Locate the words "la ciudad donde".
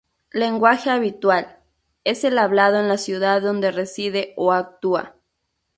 2.87-3.69